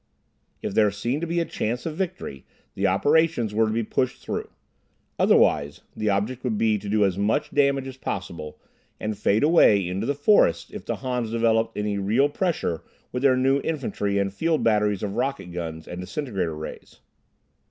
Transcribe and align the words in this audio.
If 0.63 0.73
there 0.73 0.89
seemed 0.89 1.21
to 1.21 1.27
be 1.27 1.39
a 1.39 1.45
chance 1.45 1.85
of 1.85 1.95
victory, 1.95 2.43
the 2.73 2.87
operations 2.87 3.53
were 3.53 3.67
to 3.67 3.71
be 3.71 3.83
pushed 3.83 4.17
through. 4.17 4.49
Otherwise 5.19 5.81
the 5.95 6.09
object 6.09 6.43
would 6.43 6.57
be 6.57 6.79
to 6.79 6.89
do 6.89 7.05
as 7.05 7.19
much 7.19 7.51
damage 7.51 7.85
as 7.85 7.97
possible, 7.97 8.59
and 8.99 9.15
fade 9.15 9.43
away 9.43 9.87
into 9.87 10.07
the 10.07 10.15
forests 10.15 10.71
if 10.71 10.83
the 10.85 10.95
Hans 10.95 11.29
developed 11.29 11.77
any 11.77 11.99
real 11.99 12.29
pressure 12.29 12.81
with 13.11 13.21
their 13.21 13.37
new 13.37 13.61
infantry 13.63 14.17
and 14.17 14.33
field 14.33 14.63
batteries 14.63 15.03
of 15.03 15.17
rocket 15.17 15.51
guns 15.51 15.87
and 15.87 16.01
disintegrator 16.01 16.55
rays. 16.55 17.01